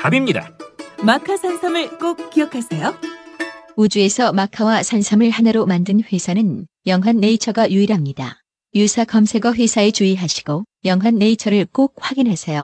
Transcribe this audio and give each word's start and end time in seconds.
답입니다. 0.00 0.48
마카 1.02 1.36
산삼을 1.36 1.98
꼭 1.98 2.30
기억하세요. 2.30 2.94
우주에서 3.76 4.32
마카와 4.32 4.82
산삼을 4.82 5.28
하나로 5.28 5.66
만든 5.66 6.00
회사는 6.02 6.66
영한 6.86 7.18
네이처가 7.18 7.70
유일합니다. 7.70 8.38
유사 8.74 9.04
검색어 9.04 9.52
회사에 9.52 9.90
주의하시고 9.90 10.64
영한 10.86 11.16
네이처를 11.16 11.66
꼭 11.70 11.94
확인하세요. 12.00 12.62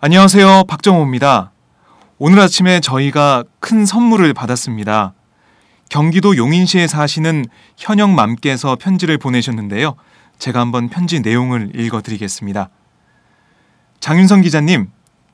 안녕하세요 0.00 0.64
박정호입니다. 0.68 1.52
오늘 2.18 2.40
아침에 2.40 2.80
저희가 2.80 3.44
큰 3.58 3.86
선물을 3.86 4.34
받았습니다. 4.34 5.14
경기도 5.88 6.36
용인시에 6.36 6.86
사시는 6.86 7.46
현영 7.78 8.14
맘께서 8.14 8.76
편지를 8.76 9.16
보내셨는데요. 9.16 9.96
제가 10.38 10.60
한번 10.60 10.90
편지 10.90 11.20
내용을 11.20 11.72
읽어드리겠습니다. 11.74 12.68
장윤성 14.00 14.42
기자님, 14.42 14.90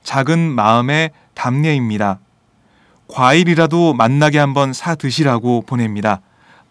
작은 0.09 0.39
마음의 0.39 1.11
담례입니다. 1.35 2.19
과일이라도 3.09 3.93
만나게 3.93 4.39
한번 4.39 4.73
사 4.73 4.95
드시라고 4.95 5.65
보냅니다. 5.67 6.23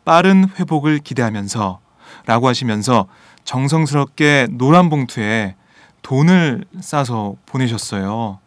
빠른 0.04 0.50
회복을 0.58 0.98
기대하면서 0.98 1.80
라고 2.26 2.48
하시면서 2.48 3.06
정성스럽게 3.44 4.48
노란 4.50 4.90
봉투에 4.90 5.54
돈을 6.02 6.66
싸서 6.82 7.36
보내셨어요. 7.46 8.40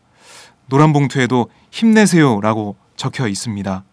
노란 0.67 0.93
봉투에도 0.93 1.49
힘내세요 1.71 2.41
라고 2.41 2.75
적혀 2.97 3.29
있습니다. 3.29 3.85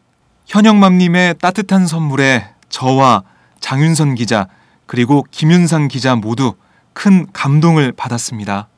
현영맘님의 0.48 1.36
따뜻한 1.38 1.86
선물에 1.86 2.50
저와 2.70 3.22
장윤선 3.60 4.16
기자 4.16 4.48
그리고 4.88 5.24
김윤상 5.30 5.90
기자 5.90 6.16
모두 6.16 6.56
큰 6.94 7.28
감동을 7.34 7.92
받았습니다. 7.92 8.70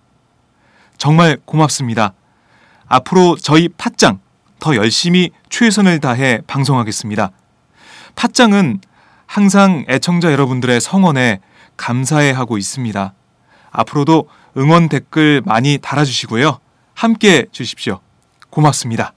정말 1.00 1.38
고맙습니다. 1.46 2.14
앞으로 2.88 3.38
저희 3.38 3.70
팟짱 3.70 4.20
더 4.60 4.76
열심히 4.76 5.32
최선을 5.50 6.00
다해 6.00 6.42
방송하겠습니다. 6.46 7.32
팟짱은 8.16 8.82
항상 9.26 9.86
애청자 9.88 10.32
여러분들의 10.32 10.82
성원에 10.82 11.40
감사해 11.78 12.32
하고 12.32 12.58
있습니다. 12.58 13.14
앞으로도 13.72 14.28
응원 14.58 14.90
댓글 14.90 15.42
많이 15.46 15.78
달아주시고요. 15.78 16.60
함께 16.94 17.46
주십시오. 17.52 18.02
고맙습니다. 18.50 19.14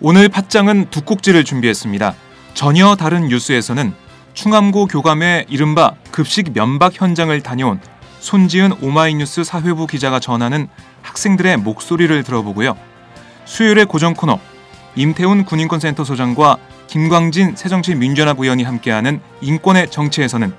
오늘 0.00 0.28
팟짱은 0.28 0.90
두 0.90 1.02
꼭지를 1.02 1.44
준비했습니다. 1.44 2.14
전혀 2.54 2.96
다른 2.96 3.28
뉴스에서는 3.28 4.03
충암고 4.34 4.86
교감의 4.86 5.46
이른바 5.48 5.94
급식 6.10 6.52
면박 6.52 7.00
현장을 7.00 7.40
다녀온 7.42 7.80
손지은 8.20 8.82
오마이뉴스 8.82 9.44
사회부 9.44 9.86
기자가 9.86 10.18
전하는 10.18 10.68
학생들의 11.02 11.58
목소리를 11.58 12.22
들어보고요. 12.22 12.76
수요일의 13.44 13.86
고정 13.86 14.14
코너 14.14 14.40
임태훈 14.96 15.44
군인권센터 15.44 16.04
소장과 16.04 16.58
김광진 16.86 17.56
새정치민주연합 17.56 18.38
의원이 18.38 18.64
함께하는 18.64 19.20
인권의 19.40 19.90
정치에서는 19.90 20.52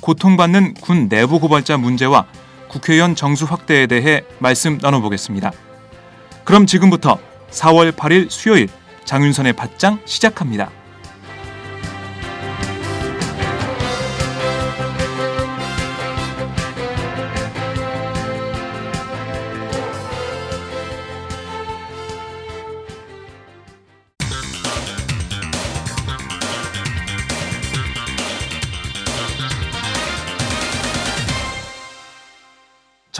고통받는 0.00 0.74
군 0.74 1.08
내부 1.08 1.40
고발자 1.40 1.78
문제와 1.78 2.26
국회의원 2.68 3.14
정수 3.14 3.44
확대에 3.44 3.86
대해 3.86 4.22
말씀 4.38 4.78
나눠보겠습니다. 4.80 5.52
그럼 6.44 6.66
지금부터 6.66 7.18
4월 7.50 7.92
8일 7.92 8.30
수요일 8.30 8.68
장윤선의 9.04 9.54
팟짱 9.54 10.00
시작합니다. 10.04 10.70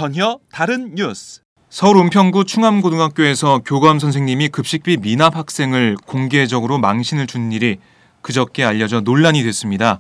전혀 0.07 0.39
다른 0.53 0.95
뉴스. 0.95 1.41
서울 1.69 1.97
은평구 1.97 2.45
충암고등학교에서 2.45 3.63
교감 3.67 3.99
선생님이 3.99 4.51
급식비 4.51 4.99
미납 4.99 5.35
학생을 5.35 5.97
공개적으로 6.07 6.79
망신을 6.79 7.27
준 7.27 7.51
일이 7.51 7.79
그저께 8.23 8.63
알려져 8.63 9.01
논란이 9.01 9.43
됐습니다. 9.43 9.99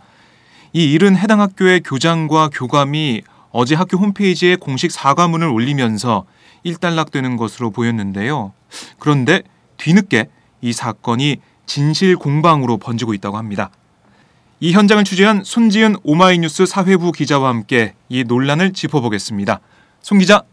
이 0.73 0.93
일은 0.93 1.17
해당 1.17 1.41
학교의 1.41 1.81
교장과 1.81 2.51
교감이 2.53 3.23
어제 3.51 3.75
학교 3.75 3.97
홈페이지에 3.97 4.55
공식 4.55 4.93
사과문을 4.93 5.49
올리면서 5.49 6.25
일단락되는 6.63 7.37
것으로 7.37 7.73
보였는데요. 7.73 8.53
그런데 9.01 9.43
뒤늦게 9.77 10.29
이 10.61 10.73
사건이 10.73 11.39
진실 11.67 12.15
공방으로 12.15 12.77
번지고 12.77 13.13
있다고 13.13 13.39
합니다. 13.39 13.71
이 14.61 14.71
현장을 14.71 15.03
취재한 15.03 15.43
손지은 15.43 15.97
오마이뉴스 16.05 16.65
사회부 16.65 17.11
기자와 17.11 17.49
함께 17.49 17.95
이 18.09 18.23
논란을 18.23 18.73
짚어보겠습니다. 18.73 19.61
송 20.07 20.19
기자. 20.19 20.45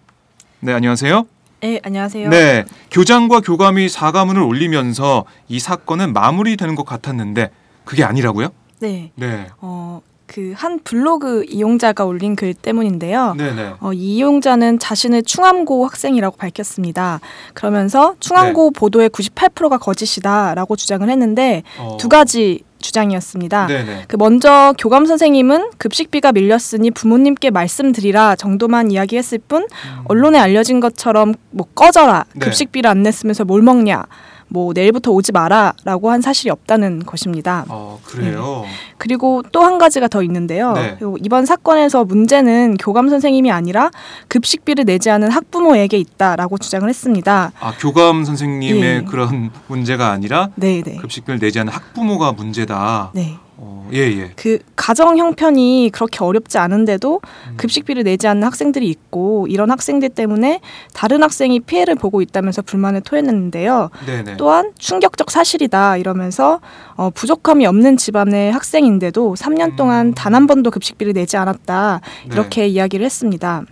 네, 0.62 0.74
안녕하세요. 0.74 1.28
네, 1.62 1.80
안녕하세요. 1.84 2.30
네, 2.32 2.66
교장과 2.90 3.42
교감이 3.42 3.88
사과문을 3.88 4.42
올리면서 4.42 5.26
이 5.48 5.60
사건은 5.60 6.12
마무리되는 6.12 6.74
것 6.74 6.88
같았는데 6.88 7.52
그게 7.86 8.04
아니라고요? 8.04 8.48
네. 8.80 9.12
네. 9.14 9.50
어, 9.60 10.02
그 10.26 10.54
한 10.56 10.80
블로그 10.84 11.46
이용자가 11.48 12.04
올린 12.06 12.36
글 12.36 12.56
때문인데요. 12.56 13.36
네, 13.38 13.54
네. 13.54 13.74
어, 13.80 13.94
이 13.94 14.16
이용자는 14.16 14.80
자신을 14.80 15.22
충암고 15.22 15.86
학생이라고 15.86 16.36
밝혔습니다. 16.38 17.20
그러면서 17.54 18.16
충암고 18.20 18.72
네. 18.74 18.80
보도의 18.80 19.10
98%가 19.12 19.78
거짓이다라고 19.78 20.76
주장을 20.76 21.08
했는데 21.08 21.62
어, 21.78 21.98
두 22.00 22.10
가지 22.10 22.64
주장이었습니다. 22.84 23.68
네, 23.68 23.84
네. 23.84 24.04
그 24.08 24.16
먼저 24.18 24.74
교감 24.78 25.08
선생님은 25.08 25.72
급식비가 25.78 26.32
밀렸으니 26.34 26.92
부모님께 26.92 27.50
말씀드리라 27.50 28.36
정도만 28.36 28.92
이야기했을 28.92 29.40
뿐 29.40 29.66
언론에 30.06 30.38
알려진 30.38 30.80
것처럼 30.80 31.34
뭐 31.50 31.66
꺼져라 31.74 32.26
네. 32.34 32.46
급식비를 32.46 32.90
안 32.90 33.02
냈으면서 33.02 33.46
뭘 33.46 33.62
먹냐 33.64 34.04
뭐 34.54 34.72
내일부터 34.72 35.10
오지 35.12 35.32
마라라고 35.32 36.12
한 36.12 36.22
사실이 36.22 36.52
없다는 36.52 37.00
것입니다. 37.06 37.66
어, 37.70 38.00
그래요. 38.06 38.66
그리고 39.00 39.42
또 39.52 39.64
한 39.64 39.78
가지가 39.78 40.10
더 40.10 40.22
있는데요. 40.24 40.74
네. 40.74 40.98
이번 41.24 41.46
사건에서 41.46 42.04
문제는 42.04 42.76
교감 42.78 43.08
선생님이 43.10 43.50
아니라 43.50 43.90
급식비를 44.28 44.84
내지 44.84 45.10
않은 45.10 45.32
학부모에게 45.32 45.98
있다라고 45.98 46.58
주장을 46.58 46.88
했습니다. 46.88 47.54
아, 47.60 47.74
교감 47.80 48.26
선생님의 48.26 48.84
예. 48.84 49.06
그런 49.08 49.52
문제가 49.68 50.12
아니라 50.12 50.50
네, 50.56 50.82
네. 50.86 50.98
급식비를 50.98 51.40
내지 51.40 51.60
않는 51.60 51.72
학부모가 51.72 52.34
문제다. 52.34 53.12
네. 53.16 53.38
어, 53.66 53.90
예, 53.94 54.00
예. 54.00 54.32
그 54.36 54.60
가정 54.76 55.18
형편이 55.18 55.92
그렇게 55.94 56.22
어렵지 56.24 56.58
않은데도 56.58 57.22
음. 57.24 57.54
급식비를 57.56 58.04
내지 58.04 58.28
않는 58.28 58.44
학생들이 58.44 58.90
있고 58.90 59.48
이런 59.48 59.72
학생들 59.72 60.10
때문에 60.10 60.60
다른 60.94 61.24
학생이 61.24 61.62
피해를 61.62 61.96
보고 61.96 62.22
있다면서 62.22 62.62
불만을 62.64 63.02
토했는데요. 63.02 63.90
네, 64.06 64.24
네. 64.24 64.38
또한 64.38 64.74
충격적 64.78 65.32
사실이다 65.32 65.96
이러면서 65.96 66.60
어, 66.96 67.10
부족함이 67.10 67.66
없는 67.66 67.96
집안의 67.96 68.52
학생인데도 68.52 69.36
3년 69.36 69.78
동안 69.78 70.08
음. 70.08 70.14
단한 70.14 70.46
번도 70.46 70.70
급식비를 70.70 71.14
내지 71.14 71.38
않았다 71.38 72.02
네. 72.28 72.34
이렇게 72.34 72.68
이야기를 72.68 73.06
했습니다. 73.06 73.64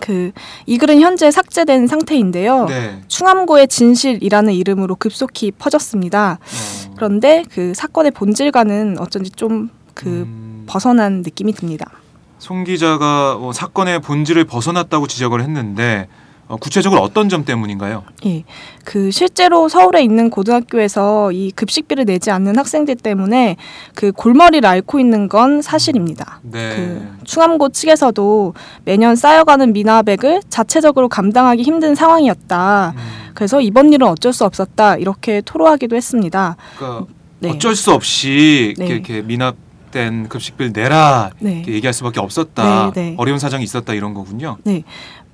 그 0.00 0.32
이 0.66 0.78
글은 0.78 1.00
현재 1.00 1.30
삭제된 1.30 1.86
상태인데요. 1.86 2.66
네. 2.66 3.00
충암고의 3.08 3.68
진실이라는 3.68 4.52
이름으로 4.52 4.96
급속히 4.96 5.50
퍼졌습니다. 5.50 6.38
어, 6.40 6.94
그런데 6.96 7.44
그 7.50 7.72
사건의 7.74 8.10
본질과는 8.12 8.98
어쩐지 8.98 9.30
좀그 9.30 10.06
음, 10.06 10.64
벗어난 10.66 11.22
느낌이 11.22 11.52
듭니다. 11.52 11.90
송 12.38 12.64
기자가 12.64 13.36
뭐 13.36 13.52
사건의 13.52 14.00
본질을 14.00 14.44
벗어났다고 14.44 15.06
지적을 15.06 15.42
했는데 15.42 16.08
어, 16.48 16.56
구체적으로 16.56 17.02
어떤 17.02 17.28
점 17.28 17.44
때문인가요? 17.44 18.04
예. 18.24 18.44
그 18.84 19.10
실제로 19.10 19.68
서울에 19.68 20.02
있는 20.02 20.30
고등학교에서 20.30 21.30
이 21.30 21.50
급식비를 21.50 22.06
내지 22.06 22.30
않는 22.30 22.56
학생들 22.56 22.96
때문에 22.96 23.56
그 23.94 24.12
골머리를 24.12 24.66
앓고 24.66 24.98
있는 24.98 25.28
건 25.28 25.60
사실입니다. 25.60 26.40
네. 26.42 26.74
그 26.74 27.08
충암고 27.24 27.68
측에서도 27.68 28.54
매년 28.84 29.14
쌓여가는 29.14 29.74
미납액을 29.74 30.42
자체적으로 30.48 31.10
감당하기 31.10 31.62
힘든 31.62 31.94
상황이었다. 31.94 32.94
음, 32.96 33.30
그래서 33.34 33.60
이번 33.60 33.92
일은 33.92 34.06
어쩔 34.06 34.32
수 34.32 34.46
없었다. 34.46 34.96
이렇게 34.96 35.42
토로하기도 35.44 35.94
했습니다. 35.94 36.56
그러니까 36.78 37.06
네. 37.40 37.50
어쩔 37.50 37.76
수 37.76 37.92
없이 37.92 38.74
네. 38.78 38.86
이렇게, 38.86 38.94
이렇게 38.94 39.22
미납 39.22 39.68
된 39.90 40.28
급식비를 40.28 40.72
내라 40.72 41.30
네. 41.38 41.56
이렇게 41.56 41.72
얘기할 41.72 41.92
수밖에 41.94 42.20
없었다. 42.20 42.92
네, 42.94 43.00
네. 43.00 43.14
어려운 43.16 43.38
사정이 43.38 43.64
있었다 43.64 43.94
이런 43.94 44.14
거군요. 44.14 44.58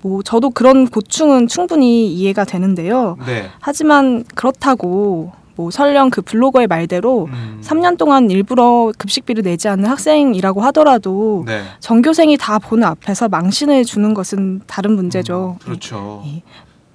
뭐 0.04 0.22
저도 0.22 0.50
그런 0.50 0.86
고충은 0.86 1.48
충분히 1.48 2.12
이해가 2.12 2.44
되는데요. 2.44 3.16
네. 3.24 3.48
하지만 3.58 4.22
그렇다고 4.34 5.32
뭐 5.56 5.70
설령 5.70 6.10
그 6.10 6.20
블로거의 6.20 6.66
말대로 6.66 7.24
음, 7.32 7.62
3년 7.64 7.96
동안 7.96 8.30
일부러 8.30 8.92
급식비를 8.98 9.42
내지 9.42 9.66
않는 9.68 9.86
학생이라고 9.86 10.60
하더라도 10.60 11.44
네. 11.46 11.62
전교생이 11.80 12.36
다 12.36 12.58
보는 12.58 12.86
앞에서 12.86 13.30
망신을 13.30 13.86
주는 13.86 14.12
것은 14.12 14.60
다른 14.66 14.92
문제죠. 14.94 15.56
음, 15.58 15.64
그렇죠. 15.64 16.22
예. 16.26 16.42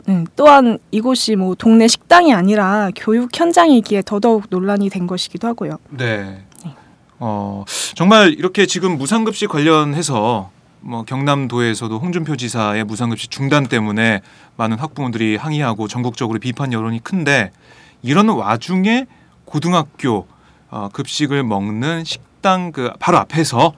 음, 0.09 0.27
또한 0.35 0.77
이곳이 0.91 1.35
뭐 1.35 1.55
동네 1.55 1.87
식당이 1.87 2.31
아니라 2.31 2.91
교육 2.95 3.31
현장이기에 3.33 4.03
더더욱 4.05 4.43
논란이 4.51 4.89
된 4.89 5.07
것이기도 5.07 5.47
하고요. 5.47 5.77
네. 5.89 6.43
어, 7.17 7.65
정말 7.95 8.33
이렇게 8.33 8.67
지금 8.67 8.99
무상급식 8.99 9.49
관련해서 9.49 10.51
뭐 10.81 11.03
경남도에서도 11.03 11.97
홍준표 11.99 12.35
지사의 12.37 12.83
무상급식 12.85 13.31
중단 13.31 13.67
때문에 13.67 14.21
많은 14.55 14.77
학부모들이 14.77 15.35
항의하고 15.35 15.87
전국적으로 15.87 16.39
비판 16.39 16.71
여론이 16.73 17.03
큰데 17.03 17.51
이런 18.01 18.29
와중에 18.29 19.05
고등학교 19.45 20.27
어, 20.69 20.89
급식을 20.93 21.43
먹는 21.43 22.03
식당 22.03 22.71
그 22.71 22.91
바로 22.99 23.17
앞에서 23.17 23.73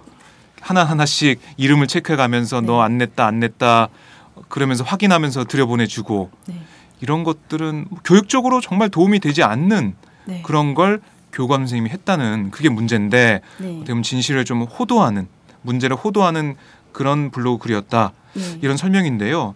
하나 0.59 0.83
하나씩 0.83 1.39
이름을 1.57 1.87
체크해가면서 1.87 2.61
네. 2.61 2.67
너안 2.67 2.97
냈다 2.97 3.25
안 3.25 3.39
냈다 3.39 3.89
그러면서 4.49 4.83
확인하면서 4.83 5.45
들여보내주고 5.45 6.29
네. 6.47 6.61
이런 7.01 7.23
것들은 7.23 7.87
교육적으로 8.03 8.61
정말 8.61 8.89
도움이 8.89 9.19
되지 9.19 9.43
않는 9.43 9.95
네. 10.25 10.41
그런 10.43 10.75
걸 10.75 11.01
교감 11.33 11.61
선생님이 11.61 11.89
했다는 11.89 12.51
그게 12.51 12.69
문제인데 12.69 13.41
네. 13.57 13.67
어떻게 13.67 13.93
보면 13.93 14.03
진실을 14.03 14.45
좀 14.45 14.63
호도하는 14.63 15.27
문제를 15.63 15.95
호도하는 15.95 16.55
그런 16.91 17.31
블로그 17.31 17.63
글이었다 17.63 18.11
네. 18.33 18.41
이런 18.61 18.77
설명인데요. 18.77 19.55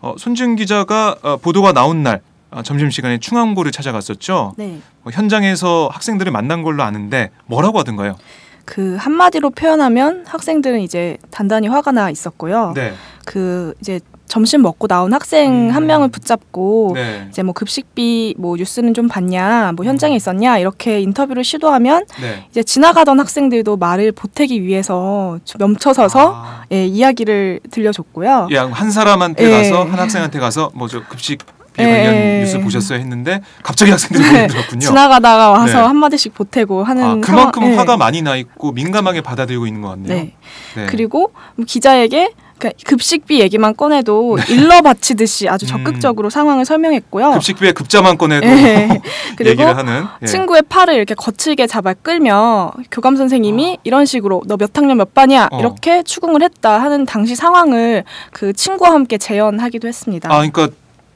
어, 0.00 0.14
손준 0.16 0.56
기자가 0.56 1.16
어, 1.22 1.36
보도가 1.36 1.72
나온 1.72 2.02
날 2.02 2.20
어, 2.50 2.62
점심 2.62 2.90
시간에 2.90 3.18
충암고를 3.18 3.72
찾아갔었죠. 3.72 4.54
네. 4.56 4.80
어, 5.04 5.10
현장에서 5.10 5.88
학생들을 5.92 6.32
만난 6.32 6.62
걸로 6.62 6.82
아는데 6.82 7.30
뭐라고 7.46 7.78
하던가요? 7.78 8.16
그 8.64 8.96
한마디로 8.96 9.50
표현하면 9.50 10.24
학생들은 10.26 10.80
이제 10.80 11.16
단단히 11.30 11.68
화가 11.68 11.92
나 11.92 12.10
있었고요. 12.10 12.72
네, 12.74 12.92
그 13.24 13.72
이제 13.80 13.98
점심 14.26 14.60
먹고 14.60 14.86
나온 14.88 15.14
학생 15.14 15.68
음. 15.68 15.70
한 15.70 15.86
명을 15.86 16.08
붙잡고 16.08 16.92
네, 16.94 17.26
이제 17.30 17.42
뭐 17.42 17.54
급식비 17.54 18.34
뭐 18.36 18.56
뉴스는 18.56 18.92
좀 18.92 19.08
봤냐, 19.08 19.72
뭐 19.74 19.86
현장에 19.86 20.14
있었냐 20.14 20.58
이렇게 20.58 21.00
인터뷰를 21.00 21.44
시도하면 21.44 22.04
네. 22.20 22.46
이제 22.50 22.62
지나가던 22.62 23.18
학생들도 23.18 23.78
말을 23.78 24.12
보태기 24.12 24.62
위해서 24.62 25.38
멈춰서서 25.58 26.34
아, 26.34 26.57
예, 26.72 26.84
이야기를 26.86 27.60
들려줬고요. 27.70 28.48
예, 28.50 28.58
한 28.58 28.90
사람한테 28.90 29.44
예. 29.44 29.50
가서 29.50 29.84
한 29.84 29.98
학생한테 29.98 30.38
가서 30.38 30.70
뭐 30.74 30.88
저 30.88 31.02
급식 31.06 31.38
비 31.74 31.82
예, 31.82 31.86
관련 31.90 32.14
예. 32.14 32.38
뉴스 32.40 32.58
보셨어요 32.60 32.98
했는데 32.98 33.40
갑자기 33.62 33.90
학생들이 33.92 34.24
네, 34.24 34.32
몰려들었군요. 34.42 34.80
지나가다가 34.80 35.50
와서 35.50 35.78
네. 35.80 35.86
한 35.86 35.96
마디씩 35.96 36.34
보태고 36.34 36.82
하는 36.84 37.02
아, 37.04 37.08
그만큼 37.20 37.62
상황- 37.62 37.72
예. 37.72 37.76
화가 37.76 37.96
많이 37.96 38.20
나 38.22 38.34
있고 38.36 38.72
민감하게 38.72 39.20
받아들이고 39.20 39.66
있는 39.66 39.80
것 39.82 39.90
같네요. 39.90 40.08
네. 40.14 40.34
네. 40.74 40.86
그리고 40.86 41.32
기자에게 41.66 42.32
그 42.58 42.70
급식비 42.84 43.40
얘기만 43.40 43.74
꺼내도 43.76 44.38
일러 44.48 44.82
바치듯이 44.82 45.48
아주 45.48 45.66
음. 45.66 45.68
적극적으로 45.68 46.28
상황을 46.30 46.64
설명했고요. 46.64 47.32
급식비에 47.32 47.72
급자만 47.72 48.18
꺼내도 48.18 48.46
예. 48.46 49.00
그리고 49.36 49.50
얘기를 49.50 49.76
하는 49.76 50.04
예. 50.22 50.26
친구의 50.26 50.62
팔을 50.68 50.94
이렇게 50.94 51.14
거칠게 51.14 51.66
잡아 51.66 51.94
끌며 51.94 52.72
교감 52.90 53.16
선생님이 53.16 53.78
이런 53.84 54.04
식으로 54.04 54.42
너 54.46 54.58
몇 54.58 54.76
학년 54.76 54.96
몇 54.98 55.14
반이야 55.14 55.48
어. 55.52 55.60
이렇게 55.60 56.02
추궁을 56.02 56.42
했다 56.42 56.80
하는 56.82 57.06
당시 57.06 57.36
상황을 57.36 58.02
그 58.32 58.52
친구와 58.52 58.90
함께 58.92 59.16
재연하기도 59.18 59.86
했습니다. 59.86 60.28
아, 60.32 60.36
그러니까 60.38 60.68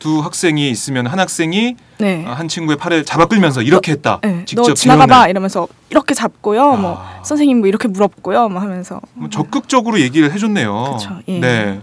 두 0.02 0.18
학생이 0.18 0.68
있으면 0.68 1.06
한 1.06 1.20
학생이 1.20 1.76
네. 1.98 2.24
한 2.24 2.48
친구의 2.48 2.76
팔을 2.76 3.04
잡아 3.04 3.26
끌면서 3.26 3.62
이렇게 3.62 3.92
했다. 3.92 4.18
네. 4.20 4.44
직접 4.46 4.66
너 4.66 4.74
지나가봐. 4.74 5.28
이러면서 5.28 5.68
이렇게 5.90 6.12
잡고요. 6.12 6.72
뭐 6.72 6.96
아. 6.98 7.22
선생님 7.22 7.60
뭐 7.60 7.68
이렇게 7.68 7.86
물었고요. 7.86 8.48
뭐 8.48 8.60
하면서 8.60 9.00
뭐 9.14 9.28
적극적으로 9.30 10.00
얘기를 10.00 10.32
해줬네요. 10.32 10.96
그쵸, 10.98 11.18
예. 11.28 11.38
네. 11.38 11.80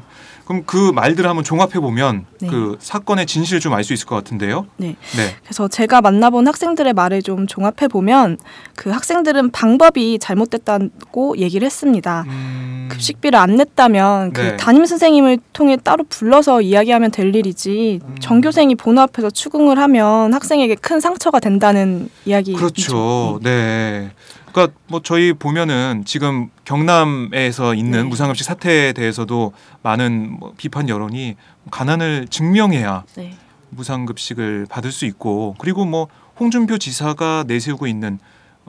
그럼 0.50 0.64
그 0.66 0.92
말들을 0.96 1.30
한번 1.30 1.44
종합해 1.44 1.74
보면 1.74 2.26
네. 2.42 2.48
그 2.48 2.76
사건의 2.80 3.28
진실을 3.28 3.60
좀 3.60 3.72
알 3.72 3.84
수 3.84 3.94
있을 3.94 4.08
것 4.08 4.16
같은데요. 4.16 4.66
네. 4.78 4.96
네. 5.16 5.36
그래서 5.44 5.68
제가 5.68 6.02
만나본 6.02 6.48
학생들의 6.48 6.92
말을 6.94 7.22
좀 7.22 7.46
종합해 7.46 7.88
보면 7.88 8.40
그 8.76 8.90
학생들은 8.90 9.52
방법이 9.52 10.18
잘못됐다고 10.20 11.38
얘기를 11.38 11.64
했습니다. 11.68 12.26
음, 12.28 12.88
급식비를 12.92 13.38
안 13.38 13.58
냈다면 13.58 14.34
그 14.34 14.42
네. 14.42 14.58
담임 14.58 14.86
선생님을 14.86 15.38
통해 15.54 15.78
따로 15.78 16.04
불러서 16.10 16.62
이야기하면 16.62 17.12
될 17.12 17.36
일이지 17.36 18.00
음. 18.04 18.16
전교생이 18.20 18.74
보는 18.74 19.04
앞에서 19.04 19.30
추궁을 19.30 19.78
하면 19.78 20.34
학생에게 20.34 20.74
큰 20.76 21.00
상처가 21.00 21.40
된다는 21.40 22.10
이야기 22.26 22.54
그렇죠. 22.54 23.40
네. 23.44 24.10
그러니까 24.52 24.78
뭐 24.88 25.02
저희 25.04 25.34
보면은 25.34 26.04
지금 26.06 26.50
경남에서 26.66 27.74
있는 27.76 28.04
네. 28.04 28.04
무상급식 28.04 28.46
사태에 28.46 28.94
대해서도 28.94 29.54
많은 29.82 30.38
뭐 30.40 30.54
비판 30.58 30.90
여론이 30.90 31.36
가난을 31.72 32.28
증명해야 32.30 33.04
네. 33.16 33.36
무상급식을 33.70 34.68
받을 34.70 34.92
수 34.92 35.06
있고 35.06 35.56
그리고 35.60 35.86
뭐 35.86 36.08
홍준표 36.40 36.78
지사가 36.78 37.44
내세우고 37.48 37.88
있는 37.88 38.20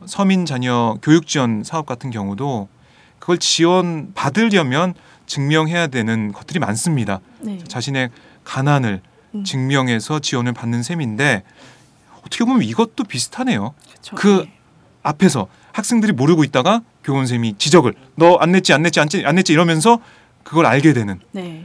서민 0.07 0.47
자녀 0.47 0.99
교육 1.03 1.27
지원 1.27 1.63
사업 1.65 1.87
같은 1.87 2.11
경우도 2.11 2.69
그걸 3.19 3.39
지원 3.39 4.13
받으려면 4.15 4.95
증명해야 5.27 5.87
되는 5.87 6.33
것들이 6.33 6.59
많습니다. 6.59 7.21
네. 7.41 7.59
자신의 7.67 8.11
가난을 8.45 9.03
음. 9.35 9.45
증명해서 9.45 10.19
지원을 10.19 10.53
받는 10.53 10.83
셈인데 10.83 11.45
어떻게 12.21 12.45
보면 12.45 12.63
이것도 12.63 13.05
비슷하네요. 13.05 13.75
그렇죠. 13.89 14.17
그 14.17 14.45
네. 14.45 14.53
앞에서 15.03 15.49
학생들이 15.73 16.13
모르고 16.13 16.45
있다가 16.45 16.83
교원 17.05 17.27
쌤이 17.27 17.55
지적을 17.59 17.95
너 18.17 18.37
안 18.41 18.53
냈지 18.53 18.73
안 18.73 18.83
냈지 18.83 19.01
안 19.01 19.07
냈지 19.07 19.25
안 19.27 19.35
냈지 19.37 19.53
이러면서 19.53 19.99
그걸 20.45 20.67
알게 20.67 20.93
되는. 20.93 21.21
네. 21.33 21.65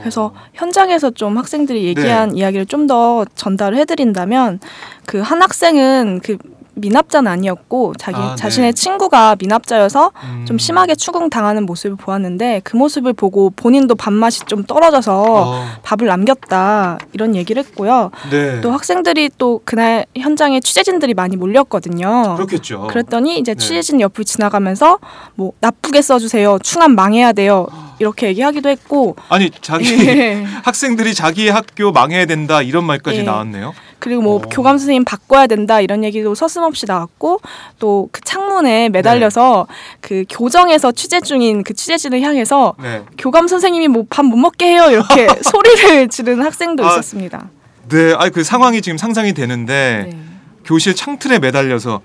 그래서 0.00 0.32
현장에서 0.54 1.10
좀 1.10 1.36
학생들이 1.36 1.82
네. 1.82 1.86
얘기한 1.88 2.34
이야기를 2.36 2.66
좀 2.66 2.86
더 2.86 3.24
전달을 3.34 3.76
해드린다면 3.78 4.60
그 5.04 5.20
한 5.20 5.42
학생은 5.42 6.20
그 6.22 6.38
미납자는 6.78 7.30
아니었고 7.30 7.94
자기 7.98 8.16
아, 8.16 8.30
네. 8.30 8.36
자신의 8.36 8.74
친구가 8.74 9.36
미납자여서 9.38 10.12
음. 10.24 10.44
좀 10.46 10.58
심하게 10.58 10.94
추궁 10.94 11.30
당하는 11.30 11.66
모습을 11.66 11.96
보았는데 11.96 12.62
그 12.64 12.76
모습을 12.76 13.12
보고 13.12 13.50
본인도 13.50 13.94
밥맛이 13.94 14.40
좀 14.46 14.64
떨어져서 14.64 15.22
어, 15.22 15.64
밥을 15.82 16.06
남겼다 16.06 16.98
이런 17.12 17.34
얘기를 17.34 17.62
했고요. 17.62 18.10
네. 18.30 18.60
또 18.60 18.70
학생들이 18.70 19.30
또 19.38 19.60
그날 19.64 20.06
현장에 20.16 20.60
취재진들이 20.60 21.14
많이 21.14 21.36
몰렸거든요. 21.36 22.34
그렇겠죠. 22.36 22.86
그랬더니 22.88 23.38
이제 23.38 23.54
네. 23.54 23.58
취재진 23.58 24.00
옆을 24.00 24.24
지나가면서 24.24 24.98
뭐 25.34 25.52
나쁘게 25.60 26.02
써주세요. 26.02 26.58
충암 26.62 26.94
망해야 26.94 27.32
돼요. 27.32 27.66
이렇게 27.98 28.28
얘기하기도 28.28 28.68
했고 28.68 29.16
아니 29.28 29.50
자기 29.60 29.98
예. 30.06 30.44
학생들이 30.64 31.14
자기 31.14 31.48
학교 31.48 31.92
망해야 31.92 32.26
된다 32.26 32.62
이런 32.62 32.84
말까지 32.84 33.18
예. 33.18 33.22
나왔네요. 33.22 33.74
그리고 33.98 34.22
뭐 34.22 34.36
어. 34.36 34.40
교감 34.40 34.78
선생님 34.78 35.04
바꿔야 35.04 35.46
된다 35.48 35.80
이런 35.80 36.04
얘기도 36.04 36.34
서슴없이 36.34 36.86
나왔고 36.86 37.40
또 37.78 38.08
그 38.12 38.20
창문에 38.22 38.88
매달려서 38.90 39.66
그 40.00 40.24
교정에서 40.30 40.92
취재 40.92 41.20
중인 41.20 41.62
그 41.64 41.74
취재진을 41.74 42.20
향해서 42.22 42.74
네. 42.80 43.02
교감 43.18 43.48
선생님이 43.48 43.88
뭐 43.88 44.04
밥 44.08 44.24
못 44.24 44.36
먹게 44.36 44.66
해요 44.66 44.86
이렇게 44.90 45.26
소리를 45.42 46.08
지르는 46.08 46.44
학생도 46.44 46.84
아, 46.86 46.92
있었습니다. 46.92 47.48
네. 47.88 48.14
아니 48.16 48.30
그 48.30 48.44
상황이 48.44 48.80
지금 48.82 48.98
상상이 48.98 49.32
되는데 49.34 50.10
네. 50.12 50.18
교실 50.64 50.94
창틀에 50.94 51.38
매달려서 51.38 52.00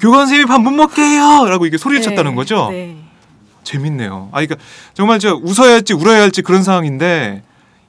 교관 0.00 0.20
선생님이 0.26 0.46
밥 0.46 0.60
못 0.60 0.70
먹게 0.72 1.00
해요라고 1.00 1.64
이게 1.66 1.78
소리를 1.78 2.02
네. 2.02 2.08
쳤다는 2.10 2.34
거죠. 2.34 2.68
네. 2.70 2.96
재밌네요. 3.64 4.28
아, 4.32 4.40
그러니까 4.40 4.56
정말 4.94 5.18
저 5.18 5.34
웃어야 5.34 5.72
할지 5.74 5.92
울어야 5.92 6.20
할지 6.22 6.42
그런 6.42 6.62
상황인데 6.62 7.42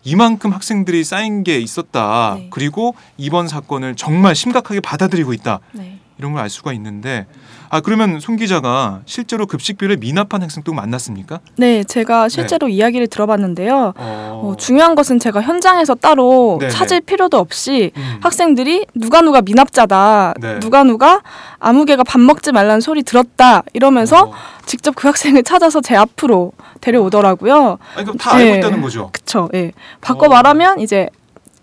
이만큼 0.04 0.52
학생들이 0.52 1.04
쌓인 1.04 1.44
게 1.44 1.60
있었다. 1.60 2.36
네. 2.38 2.48
그리고 2.52 2.96
이번 3.18 3.48
사건을 3.48 3.96
정말 3.96 4.36
심각하게 4.36 4.80
받아들이고 4.80 5.34
있다. 5.34 5.60
네. 5.74 6.00
이런 6.18 6.34
걸 6.34 6.42
알 6.44 6.50
수가 6.50 6.74
있는데 6.74 7.26
아 7.74 7.80
그러면 7.80 8.20
손 8.20 8.36
기자가 8.36 9.00
실제로 9.06 9.46
급식비를 9.46 9.96
미납한 9.96 10.42
학생도 10.42 10.74
만났습니까? 10.74 11.40
네, 11.56 11.86
제가 11.86 12.28
실제로 12.28 12.68
이야기를 12.68 13.08
들어봤는데요. 13.08 13.94
어, 13.96 14.42
어, 14.44 14.56
중요한 14.58 14.94
것은 14.94 15.20
제가 15.20 15.42
현장에서 15.42 15.96
따로 15.96 16.58
네네. 16.60 16.70
찾을 16.70 17.00
필요도 17.00 17.38
없이 17.38 17.94
음. 17.96 18.18
학생들이 18.22 18.88
누가 18.94 19.22
누가 19.22 19.42
미납자다, 19.42 20.34
네. 20.42 20.60
누가 20.60 20.84
누가 20.84 21.22
아무개가 21.60 22.04
밥 22.04 22.20
먹지 22.20 22.52
말라는 22.52 22.82
소리 22.82 23.04
들었다 23.04 23.64
이러면서 23.72 24.24
어. 24.26 24.34
직접 24.66 24.94
그 24.94 25.08
학생을 25.08 25.44
찾아서 25.44 25.80
제 25.80 25.96
앞으로 25.96 26.52
데려오더라고요. 26.82 27.78
아니 27.96 28.04
그럼 28.04 28.18
다 28.18 28.34
알고 28.34 28.52
네. 28.52 28.58
있다는 28.58 28.82
거죠. 28.82 29.12
그쵸? 29.14 29.48
예. 29.54 29.72
바꿔 30.02 30.26
어. 30.26 30.30
말하면 30.30 30.82
이제 30.82 31.08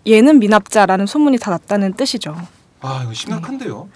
얘는 0.07 0.39
미납자라는 0.39 1.05
소문이 1.05 1.37
다 1.37 1.51
났다는 1.51 1.93
뜻이죠. 1.93 2.35
아 2.81 3.01
이거 3.03 3.13
심각한데요. 3.13 3.89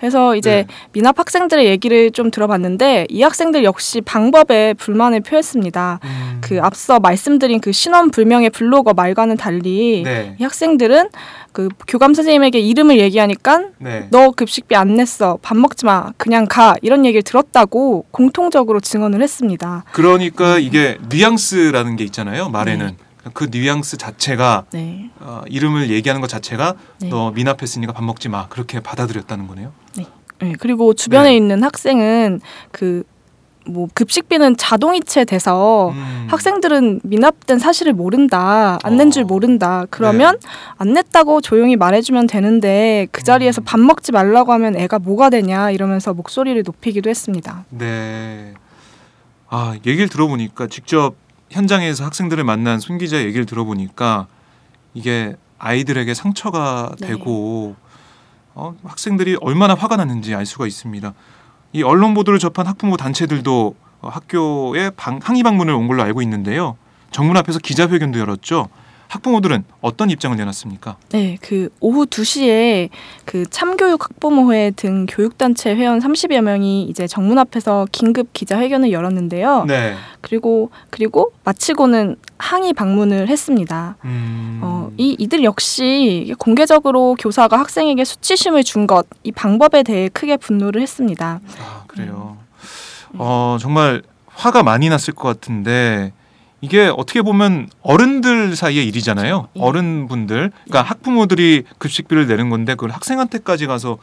그래서 0.00 0.34
이제 0.34 0.66
네. 0.66 0.74
미납 0.92 1.18
학생들의 1.18 1.66
얘기를 1.66 2.10
좀 2.10 2.30
들어봤는데 2.30 3.06
이 3.10 3.22
학생들 3.22 3.64
역시 3.64 4.00
방법에 4.00 4.72
불만을 4.74 5.20
표했습니다. 5.20 6.00
음. 6.02 6.38
그 6.40 6.58
앞서 6.62 6.98
말씀드린 6.98 7.60
그 7.60 7.70
신원 7.70 8.10
불명의 8.10 8.48
블로거 8.50 8.94
말과는 8.94 9.36
달리 9.36 10.02
네. 10.02 10.36
이 10.40 10.42
학생들은 10.42 11.10
그 11.52 11.68
교감 11.86 12.14
선생님에게 12.14 12.60
이름을 12.60 12.98
얘기하니까 12.98 13.64
네. 13.78 14.08
너 14.10 14.30
급식비 14.30 14.74
안 14.74 14.94
냈어 14.94 15.38
밥 15.42 15.56
먹지 15.58 15.84
마 15.84 16.12
그냥 16.16 16.46
가 16.46 16.76
이런 16.80 17.04
얘기를 17.04 17.22
들었다고 17.22 18.06
공통적으로 18.10 18.80
증언을 18.80 19.22
했습니다. 19.22 19.84
그러니까 19.92 20.58
이게 20.58 20.96
뉘앙스라는 21.10 21.96
게 21.96 22.04
있잖아요. 22.04 22.48
말에는 22.48 22.86
네. 22.86 22.96
그 23.34 23.48
뉘앙스 23.50 23.96
자체가 23.96 24.64
네. 24.72 25.10
어, 25.20 25.42
이름을 25.46 25.90
얘기하는 25.90 26.20
것 26.20 26.28
자체가 26.28 26.74
네. 27.00 27.08
너 27.08 27.30
미납했으니까 27.32 27.92
밥 27.92 28.04
먹지 28.04 28.28
마 28.28 28.48
그렇게 28.48 28.80
받아들였다는 28.80 29.46
거네요. 29.46 29.72
네, 30.38 30.54
그리고 30.58 30.94
주변에 30.94 31.30
네. 31.30 31.36
있는 31.36 31.62
학생은 31.62 32.40
그 32.72 33.04
뭐 33.66 33.88
급식비는 33.94 34.56
자동이체 34.56 35.24
돼서 35.24 35.90
음. 35.90 36.26
학생들은 36.30 37.00
미납된 37.04 37.58
사실을 37.58 37.92
모른다 37.92 38.78
안 38.82 38.96
낸줄 38.96 39.24
어. 39.24 39.26
모른다 39.26 39.84
그러면 39.90 40.38
안 40.78 40.92
냈다고 40.92 41.40
조용히 41.40 41.76
말해주면 41.76 42.26
되는데 42.26 43.06
그 43.12 43.22
자리에서 43.22 43.62
음. 43.62 43.64
밥 43.64 43.80
먹지 43.80 44.12
말라고 44.12 44.52
하면 44.52 44.76
애가 44.76 44.98
뭐가 44.98 45.30
되냐 45.30 45.70
이러면서 45.70 46.14
목소리를 46.14 46.62
높이기도 46.64 47.10
했습니다. 47.10 47.64
네. 47.70 48.54
아 49.48 49.74
얘기를 49.86 50.08
들어보니까 50.08 50.68
직접 50.68 51.14
현장에서 51.50 52.04
학생들을 52.04 52.44
만난 52.44 52.80
손 52.80 52.98
기자 52.98 53.18
얘기를 53.18 53.44
들어보니까 53.44 54.26
이게 54.94 55.36
아이들에게 55.58 56.14
상처가 56.14 56.94
네. 57.00 57.08
되고 57.08 57.76
어, 58.54 58.74
학생들이 58.84 59.36
얼마나 59.40 59.74
화가 59.74 59.96
났는지 59.96 60.34
알 60.34 60.46
수가 60.46 60.66
있습니다. 60.66 61.12
이 61.72 61.82
언론 61.82 62.14
보도를 62.14 62.38
접한 62.38 62.66
학부모 62.66 62.96
단체들도 62.96 63.74
어, 64.00 64.08
학교에 64.08 64.90
방, 64.90 65.20
항의 65.22 65.42
방문을 65.42 65.74
온 65.74 65.86
걸로 65.86 66.02
알고 66.02 66.22
있는데요. 66.22 66.76
정문 67.10 67.36
앞에서 67.36 67.58
기자회견도 67.58 68.18
열었죠. 68.18 68.68
학부모들은 69.10 69.64
어떤 69.80 70.08
입장을 70.08 70.36
내놨습니까? 70.36 70.96
네, 71.08 71.36
그 71.42 71.68
오후 71.80 72.06
2시에 72.06 72.90
그 73.24 73.44
참교육 73.50 74.04
학부모회 74.04 74.70
등 74.76 75.06
교육단체 75.06 75.74
회원 75.74 75.98
30여 75.98 76.40
명이 76.42 76.84
이제 76.84 77.08
정문 77.08 77.36
앞에서 77.38 77.88
긴급 77.90 78.32
기자회견을 78.32 78.92
열었는데요. 78.92 79.64
네. 79.66 79.96
그리고 80.20 80.70
그리고 80.90 81.32
마치고는 81.42 82.14
항의 82.38 82.72
방문을 82.72 83.26
했습니다. 83.28 83.96
음, 84.04 84.60
어, 84.62 84.90
이 84.96 85.16
이들 85.18 85.42
역시 85.42 86.32
공개적으로 86.38 87.16
교사가 87.18 87.58
학생에게 87.58 88.04
수치심을 88.04 88.62
준 88.64 88.86
것 88.86 89.06
이 89.24 89.32
방법에 89.32 89.82
대해 89.82 90.08
크게 90.08 90.36
분노를 90.36 90.80
했습니다. 90.80 91.40
아 91.58 91.84
그래요. 91.88 92.38
음. 93.12 93.16
어 93.18 93.56
정말 93.60 94.02
화가 94.28 94.62
많이 94.62 94.88
났을 94.88 95.12
것 95.14 95.26
같은데 95.28 96.12
이게 96.62 96.92
어떻게 96.94 97.22
보면 97.22 97.68
어른들 97.82 98.54
사이의 98.54 98.86
일이잖아요. 98.86 99.48
예. 99.56 99.60
어른분들, 99.60 100.50
그러니까 100.64 100.82
학부모들이 100.82 101.64
급식비를 101.78 102.26
내는 102.26 102.50
건데 102.50 102.74
그걸 102.74 102.90
학생한테까지 102.90 103.66
가서 103.66 103.98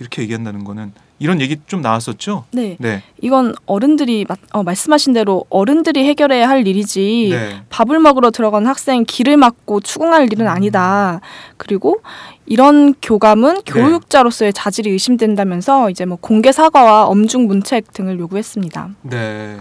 이렇게 0.00 0.22
얘기한다는 0.22 0.64
거는 0.64 0.92
이런 1.20 1.40
얘기 1.40 1.58
좀 1.68 1.80
나왔었죠. 1.82 2.46
네, 2.50 2.76
네, 2.80 3.04
이건 3.20 3.54
어른들이 3.66 4.26
마- 4.28 4.34
어, 4.52 4.64
말씀하신 4.64 5.12
대로 5.12 5.44
어른들이 5.50 6.04
해결해야 6.08 6.48
할 6.48 6.66
일이지 6.66 7.28
네, 7.30 7.62
밥을 7.70 8.00
먹으러 8.00 8.32
들어간 8.32 8.66
학생 8.66 9.04
길을 9.06 9.36
막고 9.36 9.78
추궁할 9.80 10.24
일은 10.32 10.46
음. 10.46 10.50
아니다. 10.50 11.20
그리고 11.58 12.02
이런 12.46 12.94
교감은 13.00 13.54
네. 13.54 13.60
교육자로서의 13.72 14.52
자질이 14.52 14.90
의심된다면서 14.90 15.90
이제 15.90 16.04
뭐 16.04 16.18
공개 16.20 16.50
사과와 16.50 17.04
엄중 17.06 17.46
문책 17.46 17.92
등을 17.92 18.18
요구했습니다. 18.18 18.88
네. 19.02 19.58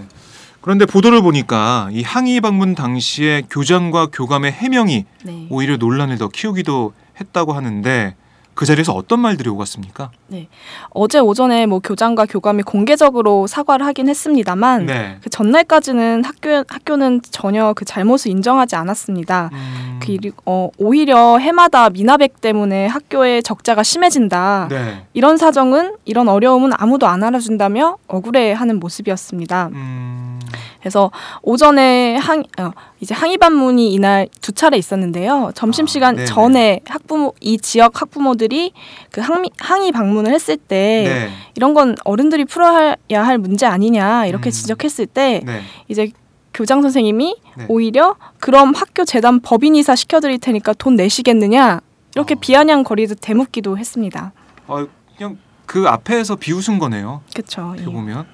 그런데 0.61 0.85
보도를 0.85 1.21
보니까 1.21 1.89
이 1.91 2.03
항의 2.03 2.39
방문 2.39 2.75
당시에 2.75 3.43
교장과 3.49 4.07
교감의 4.13 4.51
해명이 4.51 5.05
네. 5.23 5.47
오히려 5.49 5.77
논란을 5.77 6.17
더 6.17 6.27
키우기도 6.27 6.93
했다고 7.19 7.53
하는데 7.53 8.15
그 8.53 8.65
자리에서 8.65 8.93
어떤 8.93 9.19
말들이 9.21 9.49
오갔습니까? 9.49 10.11
어제 10.91 11.19
오전에 11.19 11.65
뭐 11.65 11.79
교장과 11.79 12.25
교감이 12.25 12.63
공개적으로 12.63 13.47
사과를 13.47 13.85
하긴 13.87 14.09
했습니다만 14.09 14.85
네. 14.85 15.17
그 15.23 15.29
전날까지는 15.29 16.23
학교 16.25 16.63
학교는 16.67 17.21
전혀 17.23 17.73
그 17.73 17.85
잘못을 17.85 18.29
인정하지 18.29 18.75
않았습니다. 18.75 19.49
음, 19.53 19.99
그리고 20.01 20.35
어, 20.45 20.69
오히려 20.77 21.37
해마다 21.37 21.89
미나백 21.89 22.41
때문에 22.41 22.87
학교의 22.87 23.41
적자가 23.41 23.83
심해진다. 23.83 24.67
네. 24.69 25.05
이런 25.13 25.37
사정은 25.37 25.95
이런 26.05 26.27
어려움은 26.27 26.71
아무도 26.75 27.07
안 27.07 27.23
알아준다며 27.23 27.97
억울해하는 28.07 28.79
모습이었습니다. 28.79 29.69
음, 29.73 30.30
그래서 30.81 31.11
오전에 31.43 32.15
항 32.17 32.43
어, 32.59 32.71
이제 32.99 33.13
항의 33.13 33.37
방문이 33.37 33.93
이날 33.93 34.27
두 34.41 34.51
차례 34.51 34.77
있었는데요. 34.77 35.51
점심 35.53 35.87
시간 35.87 36.19
아. 36.19 36.25
전에 36.25 36.81
학부모 36.87 37.33
이 37.39 37.57
지역 37.59 38.01
학부모들이 38.01 38.73
그 39.11 39.21
항의, 39.21 39.51
항의 39.59 39.91
방문을 39.91 40.33
했을 40.33 40.57
때 40.57 41.03
네. 41.07 41.29
이런 41.55 41.73
건 41.73 41.95
어른들이 42.03 42.45
풀어야 42.45 42.95
할 43.11 43.37
문제 43.37 43.65
아니냐 43.65 44.25
이렇게 44.25 44.49
음. 44.49 44.51
지적했을 44.51 45.05
때 45.05 45.41
네. 45.45 45.61
이제 45.87 46.11
교장 46.53 46.81
선생님이 46.81 47.35
네. 47.57 47.65
오히려 47.69 48.15
그럼 48.39 48.73
학교 48.75 49.05
재단 49.05 49.39
법인이사 49.39 49.95
시켜드릴 49.95 50.39
테니까 50.39 50.73
돈 50.73 50.95
내시겠느냐 50.95 51.79
이렇게 52.15 52.33
어. 52.33 52.37
비아냥거리듯 52.41 53.19
대묻기도 53.21 53.77
했습니다. 53.77 54.33
어, 54.67 54.85
그냥 55.15 55.37
그 55.67 55.87
앞에서 55.87 56.35
비웃은 56.35 56.79
거네요. 56.79 57.21
그렇죠. 57.33 57.75
보면 57.85 58.25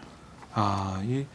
아, 0.54 1.00
이 1.04 1.26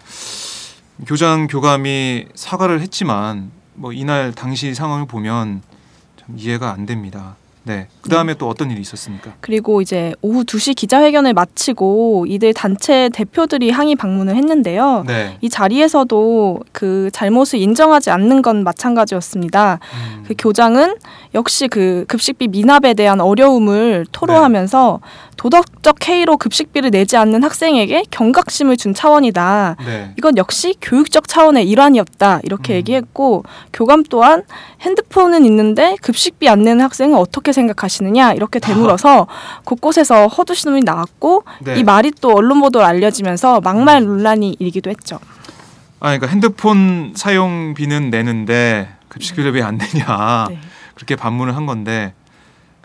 교장 1.06 1.46
교감이 1.46 2.26
사과를 2.34 2.80
했지만 2.80 3.50
뭐 3.75 3.92
이날 3.92 4.32
당시 4.32 4.75
상황을 4.75 5.06
보면 5.06 5.62
참 6.20 6.37
이해가 6.38 6.72
안 6.72 6.87
됩니다. 6.87 7.37
네. 7.64 7.87
그 8.00 8.11
다음에 8.11 8.34
또 8.34 8.49
어떤 8.49 8.70
일이 8.70 8.80
있었습니까? 8.80 9.34
그리고 9.40 9.80
이제 9.80 10.14
오후 10.20 10.42
2시 10.42 10.75
기자회견을 10.75 11.32
마치고 11.32 12.26
이들 12.28 12.54
단체 12.54 13.08
대표들이 13.12 13.70
항의 13.70 13.94
방문을 13.94 14.34
했는데요. 14.34 15.04
네. 15.06 15.37
이 15.40 15.49
자리에서도 15.49 16.61
그 16.72 17.08
잘못을 17.12 17.61
인정하지 17.61 18.11
않는 18.11 18.42
건 18.42 18.64
마찬가지였습니다. 18.64 19.78
음, 19.94 20.25
그 20.26 20.34
교장은 20.37 20.96
역시 21.34 21.68
그 21.68 22.04
급식비 22.08 22.49
미납에 22.49 22.94
대한 22.94 23.20
어려움을 23.20 24.06
토로하면서 24.11 25.00
도덕적 25.42 26.08
해이로 26.08 26.37
급식비를 26.37 26.92
내지 26.92 27.16
않는 27.16 27.42
학생에게 27.42 28.04
경각심을 28.12 28.76
준 28.76 28.94
차원이다. 28.94 29.75
네. 29.84 30.14
이건 30.16 30.37
역시 30.37 30.76
교육적 30.80 31.26
차원의 31.26 31.68
일환이었다. 31.68 32.38
이렇게 32.44 32.75
음. 32.75 32.76
얘기했고 32.76 33.42
교감 33.72 34.04
또한 34.04 34.44
핸드폰은 34.82 35.44
있는데 35.44 35.96
급식비 36.00 36.49
안 36.49 36.62
내는 36.62 36.84
학생은 36.84 37.18
어떻게 37.18 37.52
생각하시느냐 37.52 38.34
이렇게 38.34 38.61
되물어서 38.61 39.26
곳곳에서 39.66 40.28
허드신음이 40.28 40.82
나왔고 40.84 41.42
네. 41.58 41.75
이 41.76 41.82
말이 41.82 42.12
또 42.20 42.37
언론 42.37 42.61
보도로 42.61 42.84
알려지면서 42.84 43.62
막말 43.62 44.04
논란이 44.04 44.58
일기도 44.61 44.90
했죠. 44.90 45.18
아, 45.99 46.16
그러니까 46.16 46.28
핸드폰 46.28 47.14
사용비는 47.16 48.11
내는데 48.11 48.90
급식비를 49.08 49.54
왜 49.54 49.62
안 49.62 49.76
내냐 49.76 50.46
네. 50.50 50.61
그렇게 50.94 51.16
반문을 51.16 51.56
한 51.56 51.66
건데, 51.66 52.14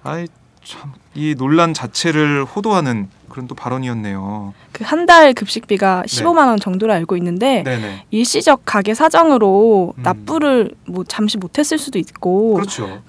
아이 0.01 0.25
참 0.67 0.91
이 1.15 1.33
논란 1.36 1.74
자체를 1.74 2.45
호도하는 2.45 3.07
그런 3.29 3.47
또 3.47 3.55
발언이었네요. 3.55 4.53
그 4.71 4.83
한 4.83 5.07
달 5.07 5.33
급식비가 5.33 6.03
15만 6.05 6.47
원 6.47 6.59
정도로 6.59 6.93
알고 6.93 7.17
있는데 7.17 7.63
네네. 7.63 8.05
일시적 8.12 8.62
가게 8.65 8.93
사정으로 8.93 9.95
음. 9.97 10.03
납부를 10.03 10.75
뭐 10.88 11.03
잠시 11.07 11.38
못했을 11.39 11.79
수도 11.79 11.97
있고 11.97 12.53
그렇죠. 12.53 13.01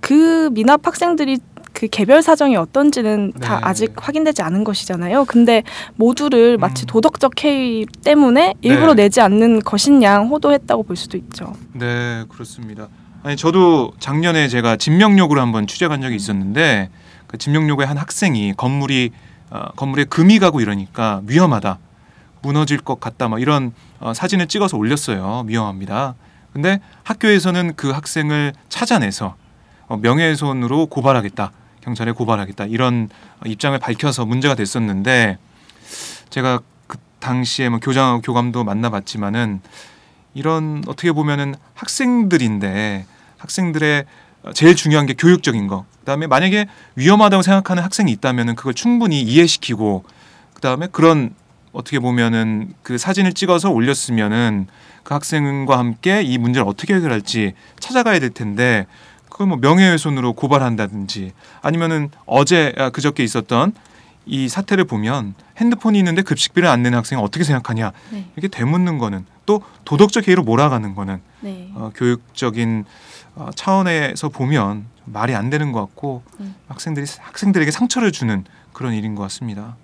그 0.00 0.50
미납 0.52 0.84
학생들이 0.86 1.38
그 1.72 1.86
개별 1.88 2.22
사정이 2.22 2.56
어떤지는 2.56 3.32
다 3.40 3.56
네. 3.58 3.60
아직 3.64 3.92
확인되지 3.96 4.42
않은 4.42 4.64
것이잖아요. 4.64 5.24
근데 5.24 5.62
모두를 5.94 6.58
마치 6.58 6.84
음. 6.84 6.86
도덕적 6.86 7.44
해이 7.44 7.86
때문에 8.04 8.54
일부러 8.62 8.94
네. 8.94 9.04
내지 9.04 9.20
않는 9.20 9.60
것인 9.60 10.02
양 10.02 10.26
호도했다고 10.28 10.82
볼 10.82 10.96
수도 10.96 11.16
있죠. 11.18 11.52
네, 11.72 12.24
그렇습니다. 12.28 12.88
아니 13.24 13.38
저도 13.38 13.94
작년에 14.00 14.48
제가 14.48 14.76
진명록으로 14.76 15.40
한번 15.40 15.66
취재 15.66 15.88
간 15.88 16.02
적이 16.02 16.14
있었는데 16.14 16.90
그 17.26 17.38
진명록의 17.38 17.86
한 17.86 17.96
학생이 17.96 18.52
건물이 18.54 19.12
어, 19.48 19.70
건물에 19.76 20.04
금이 20.04 20.38
가고 20.38 20.60
이러니까 20.60 21.22
위험하다, 21.24 21.78
무너질 22.42 22.78
것 22.78 23.00
같다, 23.00 23.28
막 23.28 23.40
이런 23.40 23.72
어, 23.98 24.12
사진을 24.12 24.46
찍어서 24.46 24.76
올렸어요. 24.76 25.44
위험합니다. 25.46 26.16
근데 26.52 26.80
학교에서는 27.04 27.72
그 27.76 27.92
학생을 27.92 28.52
찾아내서 28.68 29.36
어, 29.88 29.96
명예훼손으로 29.96 30.86
고발하겠다, 30.86 31.50
경찰에 31.80 32.12
고발하겠다 32.12 32.66
이런 32.66 33.08
어, 33.40 33.48
입장을 33.48 33.78
밝혀서 33.78 34.26
문제가 34.26 34.54
됐었는데 34.54 35.38
제가 36.28 36.60
그 36.86 36.98
당시에 37.20 37.70
뭐 37.70 37.78
교장하고 37.78 38.20
교감도 38.20 38.64
만나봤지만은 38.64 39.62
이런 40.34 40.84
어떻게 40.86 41.10
보면은 41.12 41.54
학생들인데 41.72 43.06
학생들의 43.44 44.04
제일 44.54 44.74
중요한 44.74 45.06
게 45.06 45.14
교육적인 45.14 45.68
거. 45.68 45.84
그다음에 46.00 46.26
만약에 46.26 46.66
위험하다고 46.96 47.42
생각하는 47.42 47.82
학생이 47.82 48.10
있다면은 48.12 48.56
그걸 48.56 48.74
충분히 48.74 49.20
이해시키고 49.22 50.04
그다음에 50.54 50.88
그런 50.90 51.34
어떻게 51.72 51.98
보면은 51.98 52.72
그 52.82 52.98
사진을 52.98 53.32
찍어서 53.32 53.70
올렸으면은 53.70 54.66
그 55.02 55.14
학생과 55.14 55.78
함께 55.78 56.22
이 56.22 56.38
문제를 56.38 56.66
어떻게 56.68 56.94
해결할지 56.94 57.54
찾아가야 57.80 58.20
될 58.20 58.30
텐데 58.30 58.86
그걸 59.28 59.48
뭐 59.48 59.56
명예훼손으로 59.56 60.34
고발한다든지 60.34 61.32
아니면은 61.62 62.10
어제 62.26 62.72
아, 62.78 62.90
그저께 62.90 63.24
있었던 63.24 63.72
이 64.26 64.48
사태를 64.48 64.84
보면 64.84 65.34
핸드폰이 65.58 65.98
있는데 65.98 66.22
급식비를 66.22 66.68
안 66.68 66.82
내는 66.82 66.96
학생은 66.98 67.22
어떻게 67.22 67.44
생각하냐 67.44 67.92
네. 68.10 68.26
이렇게 68.36 68.48
되묻는 68.48 68.98
거는 68.98 69.26
또 69.44 69.62
도덕적 69.84 70.28
해이로 70.28 70.42
몰아가는 70.44 70.94
거는 70.94 71.20
네. 71.40 71.70
어, 71.74 71.90
교육적인 71.94 72.84
어, 72.86 73.13
차원에서 73.54 74.28
보면 74.28 74.86
좀 75.04 75.12
말이 75.12 75.34
안 75.34 75.50
되는 75.50 75.72
것 75.72 75.80
같고 75.80 76.22
음. 76.40 76.54
학생들이 76.68 77.06
학생들에게 77.20 77.70
상처를 77.70 78.12
주는 78.12 78.44
그런 78.72 78.92
일인 78.94 79.14
것 79.14 79.22
같습니다. 79.24 79.76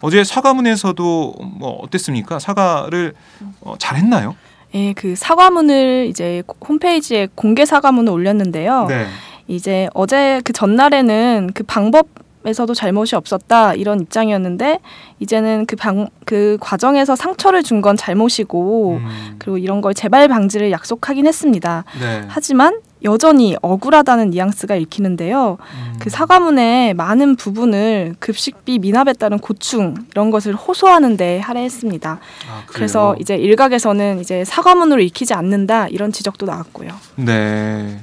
어제 0.00 0.22
사과문에서도 0.24 1.34
뭐 1.58 1.70
어땠습니까? 1.82 2.38
사과를 2.38 3.14
어, 3.60 3.74
잘했나요? 3.78 4.36
예, 4.74 4.92
그 4.92 5.14
사과문을 5.16 6.06
이제 6.10 6.42
홈페이지에 6.66 7.28
공개 7.34 7.64
사과문을 7.64 8.12
올렸는데요. 8.12 8.86
네. 8.86 9.06
이제 9.46 9.88
어제 9.94 10.40
그 10.44 10.52
전날에는 10.52 11.50
그 11.54 11.62
방법 11.64 12.08
에서도 12.46 12.74
잘못이 12.74 13.16
없었다 13.16 13.72
이런 13.72 14.00
입장이었는데 14.00 14.80
이제는 15.18 15.64
그 15.64 15.76
방그 15.76 16.58
과정에서 16.60 17.16
상처를 17.16 17.62
준 17.62 17.80
건 17.80 17.96
잘못이고 17.96 18.96
음, 19.00 19.36
그리고 19.38 19.56
이런 19.56 19.80
걸 19.80 19.94
재발 19.94 20.28
방지를 20.28 20.70
약속하긴 20.70 21.26
했습니다. 21.26 21.84
네. 21.98 22.24
하지만 22.28 22.80
여전히 23.04 23.56
억울하다는 23.60 24.30
뉘앙스가 24.30 24.76
읽히는데요. 24.76 25.58
음, 25.60 25.96
그 26.00 26.10
사과문의 26.10 26.94
많은 26.94 27.36
부분을 27.36 28.16
급식비 28.18 28.78
미납에 28.78 29.12
따른 29.12 29.38
고충 29.38 29.94
이런 30.10 30.30
것을 30.30 30.54
호소하는데 30.54 31.40
할애했습니다. 31.40 32.10
아? 32.48 32.62
그래서 32.66 33.14
이제 33.20 33.36
일각에서는 33.36 34.20
이제 34.20 34.44
사과문으로 34.44 35.00
읽히지 35.02 35.34
않는다 35.34 35.88
이런 35.88 36.12
지적도 36.12 36.46
나왔고요. 36.46 36.90
네. 37.16 38.00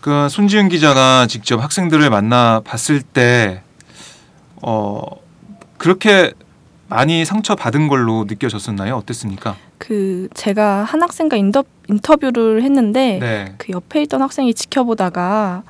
그 0.00 0.28
손지은 0.28 0.68
기자가 0.68 1.26
직접 1.28 1.62
학생들을 1.62 2.10
만나 2.10 2.60
봤을 2.64 3.02
때 3.02 3.62
어, 4.60 5.00
그렇게 5.78 6.32
많이 6.92 7.24
상처 7.24 7.54
받은 7.54 7.88
걸로 7.88 8.24
느껴졌었나요? 8.28 8.96
어땠습니까? 8.96 9.56
그 9.78 10.28
제가 10.34 10.84
한 10.84 11.02
학생과 11.02 11.36
인터, 11.36 11.64
인터뷰를 11.88 12.62
했는데 12.62 13.18
네. 13.18 13.54
그 13.56 13.72
옆에 13.72 14.02
있던 14.02 14.20
학생이 14.20 14.52
지켜보다가 14.52 15.62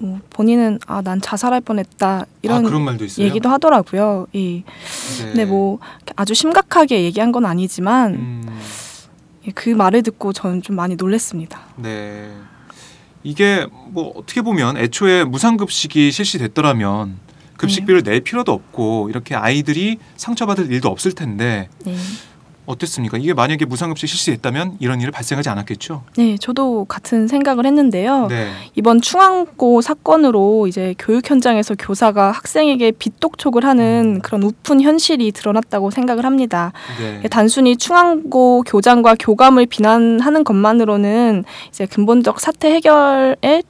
뭐 0.00 0.18
본인은 0.30 0.80
아 0.86 1.00
난 1.02 1.20
자살할 1.20 1.60
뻔했다 1.62 2.26
이런 2.42 2.64
아, 2.64 2.68
그런 2.68 2.82
말도 2.82 3.04
있어요. 3.06 3.24
얘기도 3.26 3.48
하더라고요. 3.48 4.26
예. 4.34 4.38
네. 4.56 4.64
근데 5.22 5.44
뭐 5.46 5.78
아주 6.16 6.34
심각하게 6.34 7.04
얘기한 7.04 7.32
건 7.32 7.46
아니지만 7.46 8.14
음, 8.14 8.60
예, 9.46 9.50
그 9.52 9.70
말을 9.70 10.02
듣고 10.02 10.32
저는 10.34 10.60
좀 10.62 10.76
많이 10.76 10.94
놀랐습니다. 10.96 11.60
네. 11.76 12.30
이게 13.24 13.66
뭐 13.90 14.12
어떻게 14.16 14.42
보면 14.42 14.76
애초에 14.76 15.24
무상급식이 15.24 16.10
실시됐더라면 16.12 17.18
급식비를 17.62 18.02
낼 18.02 18.20
필요도 18.20 18.52
없고 18.52 19.08
이렇게 19.08 19.34
아이들이 19.34 19.98
상처받을 20.16 20.70
일도 20.70 20.88
없을 20.88 21.12
텐데 21.12 21.68
네. 21.84 21.94
어땠습니까? 22.64 23.18
이게 23.18 23.34
만약에 23.34 23.64
무상급식 23.64 24.08
실시됐다면 24.08 24.76
이런 24.78 25.00
일이 25.00 25.10
발생하지 25.10 25.48
않았겠죠? 25.48 26.04
네, 26.16 26.36
저도 26.38 26.84
같은 26.84 27.26
생각을 27.26 27.66
했는데요. 27.66 28.28
네. 28.28 28.50
이번 28.76 29.00
충암고 29.00 29.80
사건으로 29.80 30.68
이제 30.68 30.94
교육 30.98 31.28
현장에서 31.28 31.74
교사가 31.76 32.30
학생에게 32.30 32.92
빗독촉을 32.92 33.64
하는 33.64 34.16
음. 34.16 34.20
그런 34.22 34.44
우픈 34.44 34.80
현실이 34.80 35.32
드러났다고 35.32 35.90
생각을 35.90 36.24
합니다. 36.24 36.72
네. 37.00 37.28
단순히 37.28 37.76
충암고 37.76 38.62
교장과 38.66 39.16
교감을 39.18 39.66
비난하는 39.66 40.44
것만으로는 40.44 41.44
이제 41.68 41.86
근본적 41.86 42.40
사태 42.40 42.72
해결에 42.72 43.62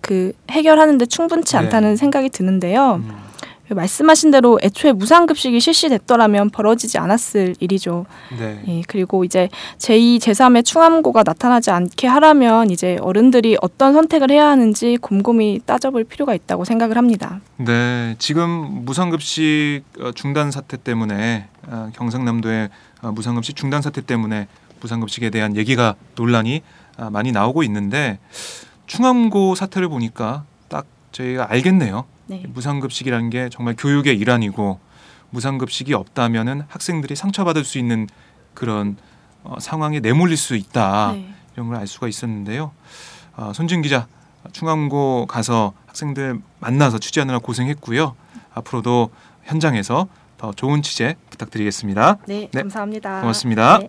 그 0.00 0.32
해결하는데 0.50 1.06
충분치 1.06 1.52
네. 1.52 1.58
않다는 1.58 1.96
생각이 1.96 2.28
드는데요. 2.28 2.96
음, 2.96 3.23
말씀하신 3.70 4.30
대로 4.30 4.58
애초에 4.62 4.92
무상급식이 4.92 5.58
실시됐더라면 5.58 6.50
벌어지지 6.50 6.98
않았을 6.98 7.54
일이죠. 7.60 8.04
네. 8.38 8.62
예, 8.68 8.82
그리고 8.86 9.24
이제 9.24 9.48
제2, 9.78 10.18
제3의 10.18 10.64
충암고가 10.64 11.22
나타나지 11.22 11.70
않게 11.70 12.06
하려면 12.06 12.70
이제 12.70 12.98
어른들이 13.00 13.56
어떤 13.62 13.94
선택을 13.94 14.30
해야 14.30 14.48
하는지 14.48 14.98
곰곰이 15.00 15.60
따져볼 15.64 16.04
필요가 16.04 16.34
있다고 16.34 16.64
생각을 16.64 16.98
합니다. 16.98 17.40
네, 17.56 18.16
지금 18.18 18.84
무상급식 18.84 19.84
어, 20.00 20.12
중단 20.12 20.50
사태 20.50 20.76
때문에 20.76 21.48
어, 21.66 21.90
경상남도의 21.94 22.68
어, 23.02 23.12
무상급식 23.12 23.56
중단 23.56 23.80
사태 23.80 24.02
때문에 24.02 24.48
무상급식에 24.80 25.30
대한 25.30 25.56
얘기가 25.56 25.94
논란이 26.16 26.62
아, 26.96 27.10
많이 27.10 27.32
나오고 27.32 27.62
있는데 27.64 28.18
충암고 28.86 29.54
사태를 29.54 29.88
보니까 29.88 30.44
딱 30.68 30.86
저희가 31.12 31.50
알겠네요. 31.50 32.04
네. 32.26 32.42
무상급식이라는 32.48 33.30
게 33.30 33.48
정말 33.50 33.74
교육의 33.76 34.16
일환이고 34.18 34.78
무상급식이 35.30 35.94
없다면은 35.94 36.62
학생들이 36.68 37.16
상처받을 37.16 37.64
수 37.64 37.78
있는 37.78 38.08
그런 38.54 38.96
어, 39.42 39.56
상황에 39.60 40.00
내몰릴 40.00 40.36
수 40.36 40.56
있다. 40.56 41.12
네. 41.12 41.28
이런 41.54 41.68
걸 41.68 41.76
알 41.78 41.86
수가 41.86 42.08
있었는데요. 42.08 42.72
어, 43.36 43.52
손진 43.54 43.82
기자 43.82 44.06
충암고 44.52 45.26
가서 45.26 45.72
학생들 45.86 46.38
만나서 46.60 46.98
취재하느라 46.98 47.38
고생했고요. 47.38 48.14
앞으로도 48.54 49.10
현장에서 49.44 50.08
더 50.38 50.52
좋은 50.52 50.82
취재 50.82 51.16
부탁드리겠습니다. 51.30 52.18
네, 52.26 52.48
네, 52.52 52.60
감사합니다. 52.60 53.20
고맙습니다. 53.20 53.78
네. 53.78 53.88